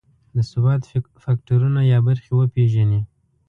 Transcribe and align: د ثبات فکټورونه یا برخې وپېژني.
د 0.33 0.35
ثبات 0.49 0.81
فکټورونه 1.23 1.81
یا 1.91 1.99
برخې 2.07 2.31
وپېژني. 2.35 3.01